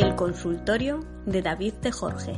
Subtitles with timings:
[0.00, 2.32] El consultorio de David de Jorge.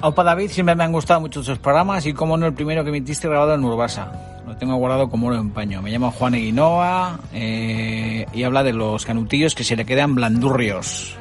[0.00, 2.88] Opa David, siempre me han gustado mucho tus programas y como no el primero que
[2.88, 4.40] emitiste grabado en Urbasa.
[4.46, 5.82] Lo tengo guardado como oro en paño.
[5.82, 11.14] Me llamo Juan Eguinoa eh, y habla de los canutillos que se le quedan blandurrios.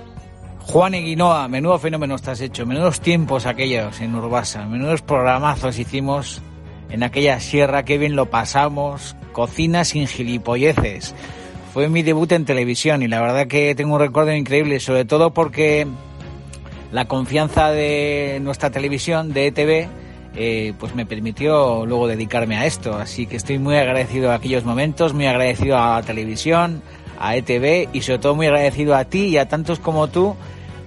[0.61, 6.41] Juan Eguinoa, menudo fenómeno estás hecho, menudos tiempos aquellos en Urbasa, menudos programazos hicimos
[6.89, 11.13] en aquella sierra, qué bien lo pasamos, cocina sin gilipolleces.
[11.73, 15.31] Fue mi debut en televisión y la verdad que tengo un recuerdo increíble, sobre todo
[15.31, 15.87] porque
[16.91, 19.87] la confianza de nuestra televisión, de ETV,
[20.35, 22.95] eh, pues me permitió luego dedicarme a esto.
[22.95, 26.81] Así que estoy muy agradecido a aquellos momentos, muy agradecido a la televisión,
[27.17, 30.35] a ETV y sobre todo muy agradecido a ti y a tantos como tú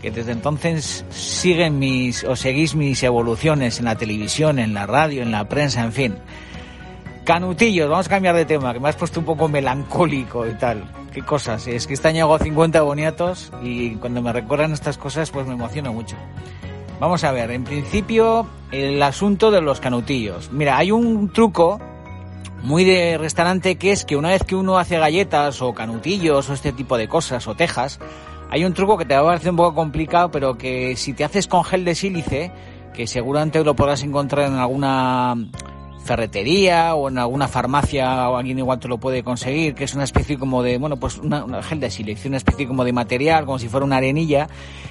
[0.02, 5.22] que desde entonces siguen mis o seguís mis evoluciones en la televisión, en la radio,
[5.22, 6.14] en la prensa, en fin.
[7.24, 10.84] Canutillos, vamos a cambiar de tema, que me has puesto un poco melancólico y tal.
[11.10, 15.30] Qué cosas, es que este año hago 50 boniatos y cuando me recuerdan estas cosas
[15.30, 16.16] pues me emociono mucho.
[17.00, 20.52] Vamos a ver, en principio el asunto de los canutillos.
[20.52, 21.80] Mira, hay un truco
[22.62, 26.52] muy de restaurante que es que una vez que uno hace galletas o canutillos o
[26.52, 28.00] este tipo de cosas o tejas,
[28.50, 31.24] hay un truco que te va a parecer un poco complicado, pero que si te
[31.24, 32.52] haces con gel de sílice,
[32.92, 35.36] que seguramente lo podrás encontrar en alguna
[36.04, 40.04] ferretería o en alguna farmacia o alguien igual te lo puede conseguir, que es una
[40.04, 43.68] especie como de, bueno, pues una, gel de una especie como de material, como si
[43.68, 44.48] fuera una arenilla.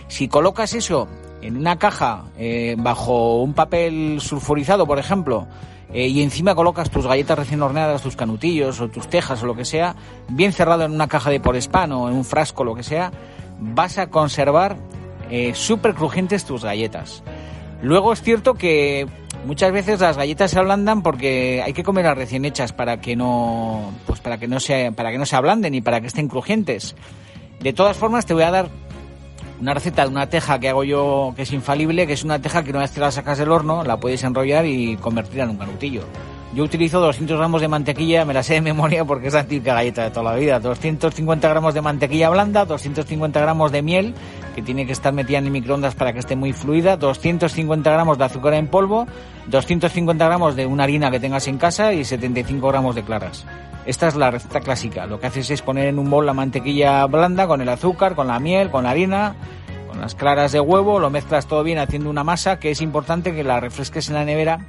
[0.07, 1.07] Si colocas eso
[1.41, 5.47] en una caja eh, bajo un papel sulfurizado, por ejemplo,
[5.93, 9.55] eh, y encima colocas tus galletas recién horneadas, tus canutillos o tus tejas o lo
[9.55, 9.95] que sea,
[10.29, 13.11] bien cerrado en una caja de por o en un frasco, lo que sea,
[13.59, 14.77] vas a conservar
[15.29, 17.23] eh, súper crujientes tus galletas.
[17.83, 19.07] Luego es cierto que
[19.45, 23.91] muchas veces las galletas se ablandan porque hay que comerlas recién hechas para que no,
[24.05, 26.95] pues para que no se, para que no se ablanden y para que estén crujientes.
[27.59, 28.69] De todas formas, te voy a dar
[29.61, 32.63] una receta de una teja que hago yo que es infalible, que es una teja
[32.63, 35.57] que una vez que la sacas del horno la puedes enrollar y convertirla en un
[35.57, 36.03] canutillo.
[36.53, 39.73] Yo utilizo 200 gramos de mantequilla, me la sé de memoria porque es la típica
[39.73, 40.59] galleta de toda la vida.
[40.59, 44.13] 250 gramos de mantequilla blanda, 250 gramos de miel,
[44.53, 48.19] que tiene que estar metida en el microondas para que esté muy fluida, 250 gramos
[48.19, 49.07] de azúcar en polvo,
[49.47, 53.47] 250 gramos de una harina que tengas en casa y 75 gramos de claras.
[53.87, 55.07] Esta es la receta clásica.
[55.07, 58.27] Lo que haces es poner en un bol la mantequilla blanda con el azúcar, con
[58.27, 59.35] la miel, con la harina,
[59.89, 63.33] con las claras de huevo, lo mezclas todo bien haciendo una masa que es importante
[63.33, 64.59] que la refresques en la nevera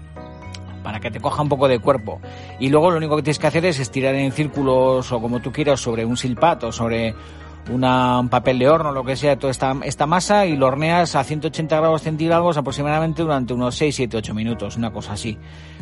[0.84, 2.21] para que te coja un poco de cuerpo.
[2.61, 5.50] Y luego lo único que tienes que hacer es estirar en círculos o como tú
[5.50, 7.15] quieras sobre un silpat o sobre
[7.71, 11.75] un papel de horno, lo que sea, toda esta, masa y lo horneas a 180
[11.77, 15.39] grados centígrados aproximadamente durante unos 6, 7, 8 minutos, una cosa así.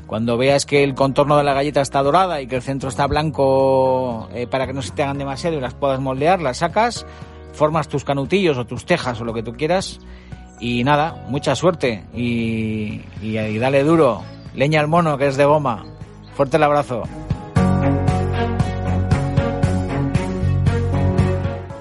[0.07, 3.07] Cuando veas que el contorno de la galleta está dorada y que el centro está
[3.09, 7.05] blanco eh, para que no se te hagan demasiado y las puedas moldear, las sacas,
[7.53, 9.99] formas tus canutillos o tus tejas o lo que tú quieras
[10.61, 14.23] y nada, mucha suerte y, y dale duro.
[14.55, 15.85] Leña al mono, que es de goma.
[16.35, 17.05] Fuerte el abrazo.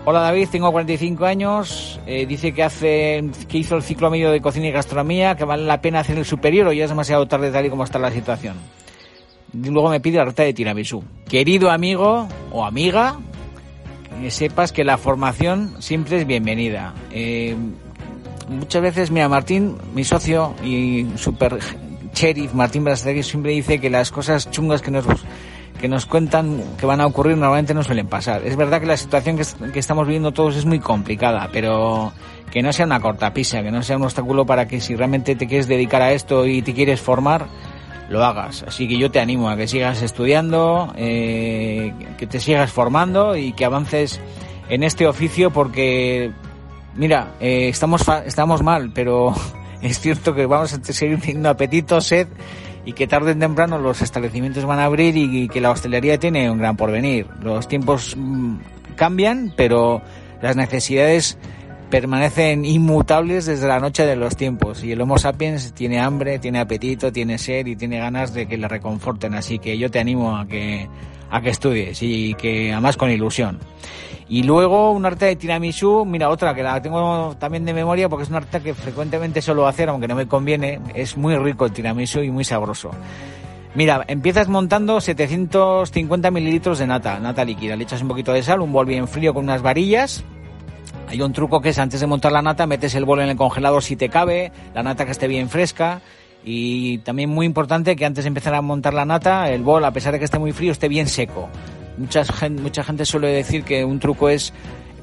[0.03, 1.99] Hola David, tengo 45 años.
[2.05, 5.63] Eh, dice que hace que hizo el ciclo medio de cocina y gastronomía, que vale
[5.63, 8.11] la pena hacer el superior o ya es demasiado tarde tal y como está la
[8.11, 8.55] situación.
[9.53, 11.03] luego me pide la receta de tiramisú.
[11.29, 13.19] Querido amigo o amiga,
[14.19, 16.93] que sepas que la formación siempre es bienvenida.
[17.11, 17.55] Eh,
[18.49, 21.59] muchas veces, mira, Martín, mi socio y super
[22.21, 25.05] sheriff Martín Brastegui siempre dice que las cosas chungas que nos
[25.79, 28.43] que nos cuentan que van a ocurrir normalmente no suelen pasar.
[28.45, 32.13] Es verdad que la situación que, estamos viviendo todos es muy complicada, pero
[32.51, 35.47] que no sea una cortapisa, que no sea un obstáculo para que si realmente te
[35.47, 37.47] quieres dedicar a esto y te quieres formar,
[38.09, 38.63] lo hagas.
[38.67, 43.53] Así que yo te animo a que sigas estudiando, eh, que te sigas formando y
[43.53, 44.21] que avances
[44.69, 46.31] en este oficio porque,
[46.93, 49.33] mira, eh, estamos, estamos mal, pero
[49.81, 52.27] es cierto que vamos a seguir teniendo apetito, sed
[52.85, 56.49] y que tarde o temprano los establecimientos van a abrir y que la hostelería tiene
[56.49, 57.27] un gran porvenir.
[57.41, 58.57] Los tiempos mm,
[58.95, 60.01] cambian, pero
[60.41, 61.37] las necesidades
[61.91, 66.59] permanecen inmutables desde la noche de los tiempos y el Homo sapiens tiene hambre, tiene
[66.59, 70.35] apetito, tiene sed y tiene ganas de que le reconforten, así que yo te animo
[70.35, 70.87] a que
[71.29, 73.59] a que estudies y que además con ilusión.
[74.27, 78.23] Y luego una arte de tiramisú, mira otra que la tengo también de memoria porque
[78.23, 81.73] es una arte que frecuentemente suelo hacer, aunque no me conviene, es muy rico el
[81.73, 82.91] tiramisú y muy sabroso.
[83.75, 87.75] Mira, empiezas montando 750 mililitros de nata, nata líquida.
[87.75, 90.25] Le echas un poquito de sal, un bol bien frío con unas varillas.
[91.11, 93.35] Hay un truco que es antes de montar la nata, metes el bol en el
[93.35, 96.01] congelador si te cabe, la nata que esté bien fresca.
[96.43, 99.91] Y también muy importante que antes de empezar a montar la nata, el bol, a
[99.91, 101.49] pesar de que esté muy frío, esté bien seco
[101.97, 104.53] mucha gente, suele decir que un truco es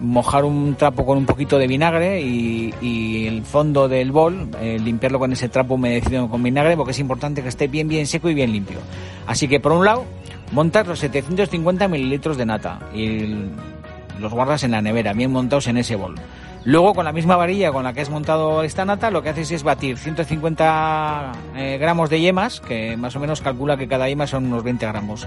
[0.00, 5.18] mojar un trapo con un poquito de vinagre y, el fondo del bol, eh, limpiarlo
[5.18, 8.34] con ese trapo humedecido con vinagre, porque es importante que esté bien, bien seco y
[8.34, 8.78] bien limpio.
[9.26, 10.04] Así que por un lado,
[10.52, 12.80] montas los 750 mililitros de nata
[14.18, 16.14] los guardas en la nevera, bien montados en ese bol.
[16.64, 19.50] Luego, con la misma varilla con la que has montado esta nata, lo que haces
[19.52, 24.26] es batir 150 eh, gramos de yemas, que más o menos calcula que cada yema
[24.26, 25.26] son unos 20 gramos.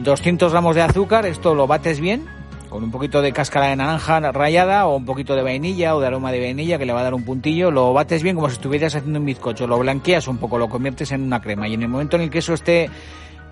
[0.00, 2.26] 200 gramos de azúcar, esto lo bates bien,
[2.68, 6.06] con un poquito de cáscara de naranja rayada o un poquito de vainilla o de
[6.06, 8.54] aroma de vainilla que le va a dar un puntillo, lo bates bien como si
[8.54, 11.82] estuvieras haciendo un bizcocho, lo blanqueas un poco, lo conviertes en una crema y en
[11.82, 12.88] el momento en el que eso esté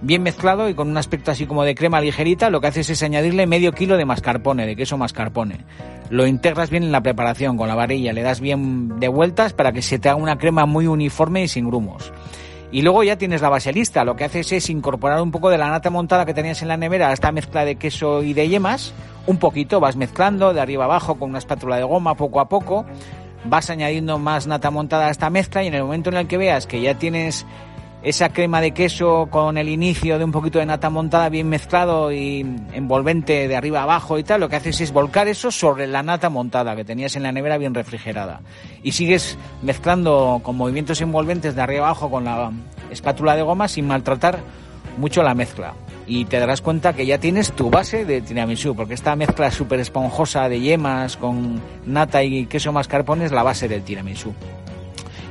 [0.02, 3.02] bien mezclado y con un aspecto así como de crema ligerita, lo que haces es
[3.02, 5.64] añadirle medio kilo de mascarpone, de queso mascarpone.
[6.08, 9.72] Lo integras bien en la preparación con la varilla, le das bien de vueltas para
[9.72, 12.12] que se te haga una crema muy uniforme y sin grumos.
[12.72, 14.04] Y luego ya tienes la base lista.
[14.04, 16.76] Lo que haces es incorporar un poco de la nata montada que tenías en la
[16.76, 18.94] nevera a esta mezcla de queso y de yemas.
[19.26, 22.86] Un poquito, vas mezclando de arriba abajo con una espátula de goma poco a poco.
[23.44, 26.36] Vas añadiendo más nata montada a esta mezcla y en el momento en el que
[26.36, 27.44] veas que ya tienes
[28.02, 32.12] esa crema de queso con el inicio de un poquito de nata montada bien mezclado
[32.12, 32.40] y
[32.72, 36.30] envolvente de arriba abajo y tal, lo que haces es volcar eso sobre la nata
[36.30, 38.40] montada que tenías en la nevera bien refrigerada.
[38.82, 42.50] Y sigues mezclando con movimientos envolventes de arriba abajo con la
[42.90, 44.38] espátula de goma sin maltratar
[44.96, 45.74] mucho la mezcla.
[46.06, 49.78] Y te darás cuenta que ya tienes tu base de tiramisú, porque esta mezcla súper
[49.78, 54.34] esponjosa de yemas con nata y queso mascarpone es la base del tiramisú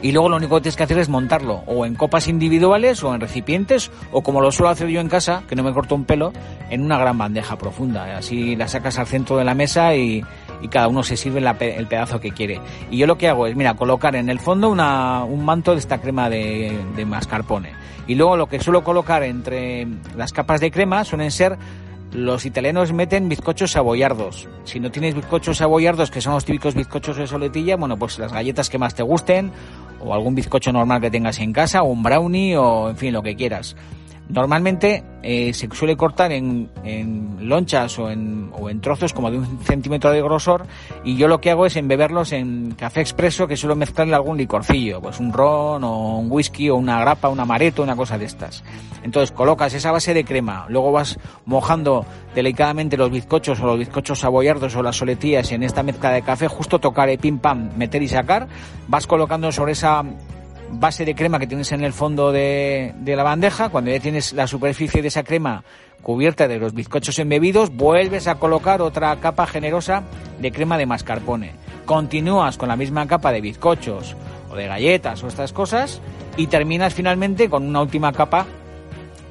[0.01, 3.13] y luego lo único que tienes que hacer es montarlo o en copas individuales o
[3.13, 6.05] en recipientes o como lo suelo hacer yo en casa, que no me corto un
[6.05, 6.31] pelo,
[6.69, 8.17] en una gran bandeja profunda.
[8.17, 10.23] Así la sacas al centro de la mesa y,
[10.69, 12.59] cada uno se sirve el pedazo que quiere.
[12.91, 15.79] Y yo lo que hago es, mira, colocar en el fondo una, un manto de
[15.79, 17.71] esta crema de mascarpone.
[18.09, 19.87] Y luego lo que suelo colocar entre
[20.17, 21.59] las capas de crema suelen ser
[22.11, 24.47] los italianos meten bizcochos saboyardos.
[24.63, 28.33] Si no tienes bizcochos saboyardos, que son los típicos bizcochos de soletilla, bueno, pues las
[28.33, 29.51] galletas que más te gusten,
[29.99, 33.21] o algún bizcocho normal que tengas en casa, o un brownie, o en fin, lo
[33.21, 33.75] que quieras.
[34.29, 36.69] Normalmente eh, se suele cortar en,
[37.41, 40.67] lonchas o en, trozos como de un centímetro de grosor
[41.03, 45.01] y yo lo que hago es embeberlos en café expreso que suelo mezclarle algún licorcillo,
[45.01, 48.63] pues un ron o un whisky o una grapa, un amaretto, una cosa de estas.
[49.01, 52.05] Entonces colocas esa base de crema, luego vas mojando
[52.35, 56.47] delicadamente los bizcochos o los bizcochos saboyardos o las soletillas en esta mezcla de café,
[56.47, 58.47] justo tocar el pim pam, meter y sacar,
[58.87, 60.03] vas colocando sobre esa
[60.71, 64.47] base de crema que tienes en el fondo de, la bandeja, cuando ya tienes la
[64.47, 65.63] superficie de esa crema
[66.01, 70.03] cubierta de los bizcochos embebidos, vuelves a colocar otra capa generosa
[70.39, 71.51] de crema de mascarpone.
[71.85, 74.15] Continúas con la misma capa de bizcochos
[74.49, 76.01] o de galletas o estas cosas
[76.37, 78.45] y terminas finalmente con una última capa,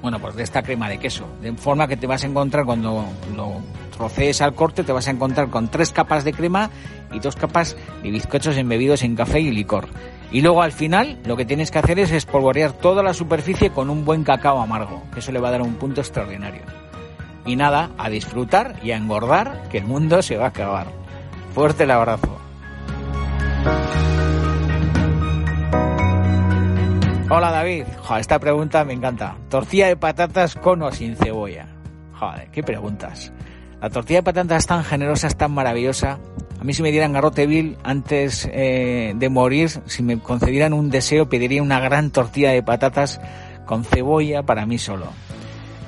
[0.02, 1.26] bueno, pues de esta crema de queso.
[1.40, 3.04] De forma que te vas a encontrar cuando
[3.34, 3.62] lo
[3.96, 6.70] trocees al corte, te vas a encontrar con tres capas de crema
[7.12, 9.88] y dos capas de bizcochos embebidos en café y licor.
[10.30, 13.88] Y luego al final lo que tienes que hacer es espolvorear toda la superficie con
[13.88, 16.62] un buen cacao amargo, que eso le va a dar un punto extraordinario.
[17.46, 20.88] Y nada, a disfrutar y a engordar, que el mundo se va a acabar.
[21.54, 22.38] Fuerte el abrazo.
[27.30, 27.84] Hola David,
[28.18, 29.36] esta pregunta me encanta.
[29.48, 31.68] ¿Tortilla de patatas con o sin cebolla?
[32.14, 33.32] Joder, qué preguntas.
[33.80, 36.18] La tortilla de patatas es tan generosa, es tan maravillosa.
[36.60, 40.90] A mí si me dieran garrote vil antes eh, de morir, si me concedieran un
[40.90, 43.20] deseo, pediría una gran tortilla de patatas
[43.64, 45.06] con cebolla para mí solo.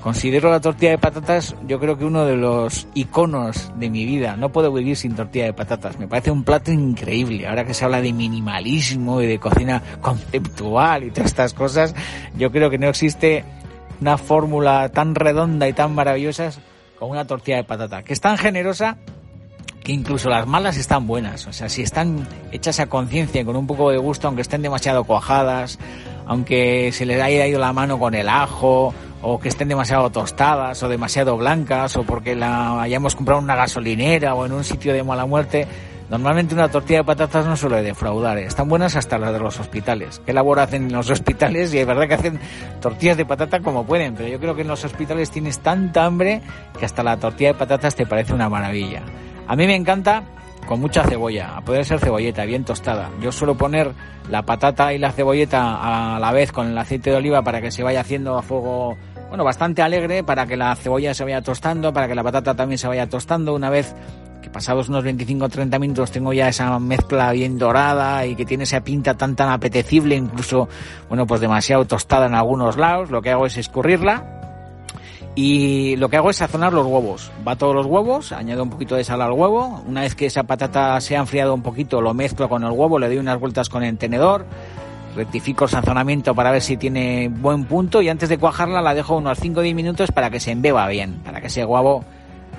[0.00, 4.36] Considero la tortilla de patatas, yo creo que uno de los iconos de mi vida.
[4.36, 5.98] No puedo vivir sin tortilla de patatas.
[5.98, 7.46] Me parece un plato increíble.
[7.46, 11.94] Ahora que se habla de minimalismo y de cocina conceptual y todas estas cosas,
[12.38, 13.44] yo creo que no existe
[14.00, 16.50] una fórmula tan redonda y tan maravillosa
[16.98, 18.96] con una tortilla de patata, que es tan generosa
[19.92, 21.46] incluso las malas están buenas.
[21.46, 25.04] O sea, si están hechas a conciencia, con un poco de gusto, aunque estén demasiado
[25.04, 25.78] cuajadas,
[26.26, 30.82] aunque se les haya ido la mano con el ajo, o que estén demasiado tostadas,
[30.82, 34.92] o demasiado blancas, o porque la hayamos comprado en una gasolinera o en un sitio
[34.92, 35.66] de mala muerte.
[36.08, 38.46] Normalmente una tortilla de patatas no suele defraudar, ¿eh?
[38.46, 40.20] están buenas hasta las de los hospitales.
[40.26, 41.72] ¿Qué labor hacen en los hospitales?
[41.72, 42.40] Y es verdad que hacen
[42.80, 46.40] tortillas de patata como pueden, pero yo creo que en los hospitales tienes tanta hambre
[46.76, 49.02] que hasta la tortilla de patatas te parece una maravilla.
[49.50, 50.22] A mí me encanta
[50.68, 53.10] con mucha cebolla, a poder ser cebolleta, bien tostada.
[53.20, 53.90] Yo suelo poner
[54.30, 57.72] la patata y la cebolleta a la vez con el aceite de oliva para que
[57.72, 58.96] se vaya haciendo a fuego,
[59.28, 62.78] bueno, bastante alegre, para que la cebolla se vaya tostando, para que la patata también
[62.78, 63.52] se vaya tostando.
[63.52, 63.92] Una vez
[64.40, 68.44] que pasados unos 25 o 30 minutos tengo ya esa mezcla bien dorada y que
[68.44, 70.68] tiene esa pinta tan tan apetecible, incluso,
[71.08, 74.39] bueno, pues demasiado tostada en algunos lados, lo que hago es escurrirla
[75.42, 77.32] Y lo que hago es sazonar los huevos.
[77.42, 79.82] Bato los huevos, añado un poquito de sal al huevo.
[79.86, 82.98] Una vez que esa patata se ha enfriado un poquito, lo mezclo con el huevo,
[82.98, 84.44] le doy unas vueltas con el tenedor.
[85.16, 89.16] Rectifico el sazonamiento para ver si tiene buen punto y antes de cuajarla la dejo
[89.16, 92.04] unos 5 o 10 minutos para que se embeba bien, para que ese huevo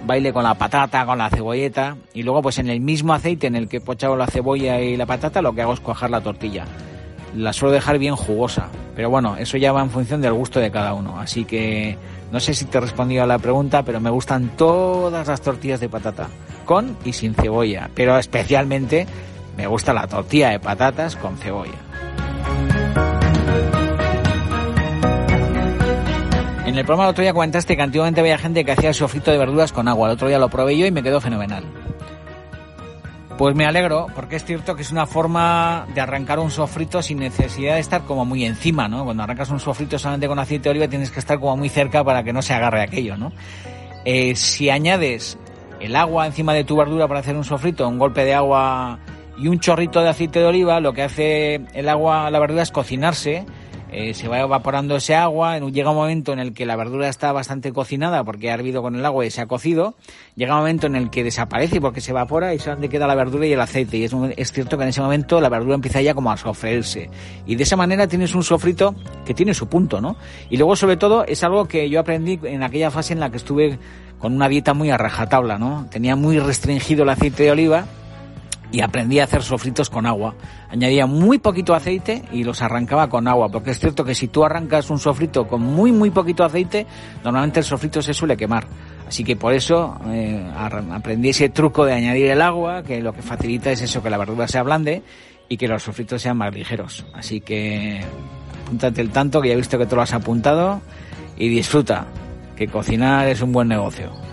[0.07, 3.55] baile con la patata, con la cebolleta y luego pues en el mismo aceite en
[3.55, 6.21] el que he pochado la cebolla y la patata lo que hago es cuajar la
[6.21, 6.65] tortilla.
[7.35, 10.71] La suelo dejar bien jugosa, pero bueno, eso ya va en función del gusto de
[10.71, 11.97] cada uno, así que
[12.31, 15.79] no sé si te he respondido a la pregunta, pero me gustan todas las tortillas
[15.79, 16.27] de patata,
[16.65, 19.05] con y sin cebolla, pero especialmente
[19.57, 21.77] me gusta la tortilla de patatas con cebolla.
[26.65, 29.37] En el programa el otro día comentaste que antiguamente había gente que hacía sofrito de
[29.37, 30.07] verduras con agua.
[30.07, 31.65] El otro día lo probé yo y me quedó fenomenal.
[33.37, 37.19] Pues me alegro, porque es cierto que es una forma de arrancar un sofrito sin
[37.19, 39.03] necesidad de estar como muy encima, ¿no?
[39.03, 42.03] Cuando arrancas un sofrito solamente con aceite de oliva tienes que estar como muy cerca
[42.03, 43.31] para que no se agarre aquello, ¿no?
[44.05, 45.39] Eh, si añades
[45.79, 48.99] el agua encima de tu verdura para hacer un sofrito, un golpe de agua
[49.37, 52.71] y un chorrito de aceite de oliva, lo que hace el agua, la verdura es
[52.71, 53.45] cocinarse
[53.91, 57.31] eh, se va evaporando ese agua, llega un momento en el que la verdura está
[57.31, 59.95] bastante cocinada porque ha hervido con el agua y se ha cocido,
[60.35, 63.45] llega un momento en el que desaparece porque se evapora y solamente queda la verdura
[63.45, 66.13] y el aceite y es, es cierto que en ese momento la verdura empieza ya
[66.13, 67.09] como a sofreírse
[67.45, 68.95] y de esa manera tienes un sofrito
[69.25, 70.15] que tiene su punto, ¿no?
[70.49, 73.37] Y luego sobre todo es algo que yo aprendí en aquella fase en la que
[73.37, 73.77] estuve
[74.19, 75.87] con una dieta muy a rajatabla, ¿no?
[75.91, 77.85] Tenía muy restringido el aceite de oliva
[78.71, 80.35] y aprendí a hacer sofritos con agua.
[80.69, 84.45] Añadía muy poquito aceite y los arrancaba con agua, porque es cierto que si tú
[84.45, 86.87] arrancas un sofrito con muy muy poquito aceite,
[87.23, 88.65] normalmente el sofrito se suele quemar.
[89.07, 93.21] Así que por eso eh, aprendí ese truco de añadir el agua, que lo que
[93.21, 95.03] facilita es eso, que la verdura se ablande
[95.49, 97.05] y que los sofritos sean más ligeros.
[97.13, 97.99] Así que
[98.63, 100.81] apúntate el tanto, que ya he visto que te lo has apuntado,
[101.35, 102.05] y disfruta,
[102.55, 104.30] que cocinar es un buen negocio.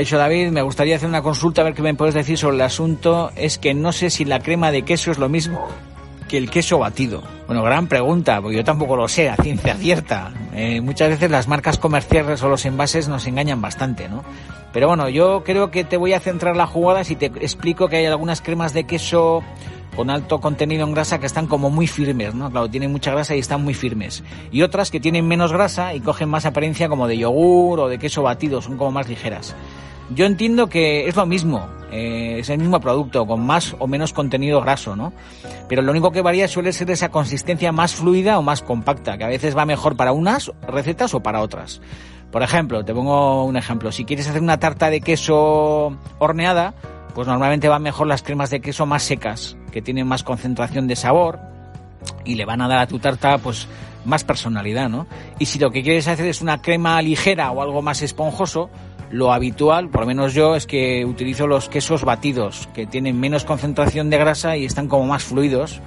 [0.00, 2.62] Caixo David, me gustaría hacer una consulta a ver qué me puedes decir sobre el
[2.62, 3.30] asunto.
[3.36, 5.68] Es que no sé si la crema de queso es lo mismo
[6.26, 7.22] que el queso batido.
[7.46, 10.32] Bueno, gran pregunta, porque yo tampoco lo sé a ciencia cierta.
[10.54, 14.24] Eh, muchas veces las marcas comerciales o los envases nos engañan bastante, ¿no?
[14.72, 17.96] Pero bueno, yo creo que te voy a centrar la jugada si te explico que
[17.96, 19.42] hay algunas cremas de queso
[19.94, 22.50] con alto contenido en grasa que están como muy firmes, ¿no?
[22.50, 24.24] Claro, tienen mucha grasa y están muy firmes.
[24.50, 27.98] Y otras que tienen menos grasa y cogen más apariencia como de yogur o de
[27.98, 29.54] queso batido, son como más ligeras.
[30.10, 34.12] Yo entiendo que es lo mismo, eh, es el mismo producto, con más o menos
[34.12, 35.12] contenido graso, ¿no?
[35.68, 39.24] Pero lo único que varía suele ser esa consistencia más fluida o más compacta, que
[39.24, 41.80] a veces va mejor para unas recetas o para otras.
[42.32, 46.74] Por ejemplo, te pongo un ejemplo, si quieres hacer una tarta de queso horneada,
[47.14, 50.96] pues normalmente van mejor las cremas de queso más secas, que tienen más concentración de
[50.96, 51.38] sabor
[52.24, 53.68] y le van a dar a tu tarta pues
[54.04, 55.06] más personalidad, ¿no?
[55.38, 58.70] Y si lo que quieres hacer es una crema ligera o algo más esponjoso,
[59.10, 63.44] lo habitual, por lo menos yo, es que utilizo los quesos batidos, que tienen menos
[63.44, 65.80] concentración de grasa y están como más fluidos,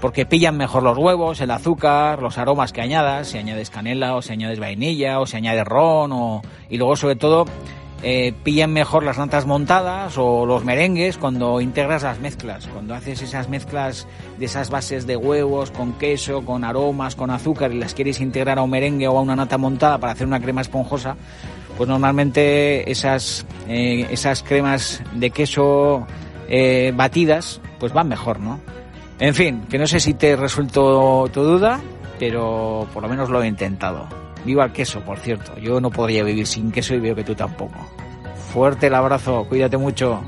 [0.00, 4.22] porque pillan mejor los huevos, el azúcar, los aromas que añadas, si añades canela o
[4.22, 6.42] si añades vainilla o si añades ron, o...
[6.68, 7.46] y luego sobre todo
[8.02, 13.22] eh, pillan mejor las natas montadas o los merengues cuando integras las mezclas, cuando haces
[13.22, 14.06] esas mezclas
[14.38, 18.60] de esas bases de huevos con queso, con aromas, con azúcar y las quieres integrar
[18.60, 21.16] a un merengue o a una nata montada para hacer una crema esponjosa,
[21.78, 26.06] pues normalmente esas, eh, esas cremas de queso
[26.48, 28.60] eh, batidas pues van mejor, ¿no?
[29.20, 31.80] En fin, que no sé si te resuelto tu duda,
[32.18, 34.08] pero por lo menos lo he intentado.
[34.44, 35.56] Viva el queso, por cierto.
[35.58, 37.78] Yo no podría vivir sin queso y veo que tú tampoco.
[38.52, 40.20] Fuerte el abrazo, cuídate mucho.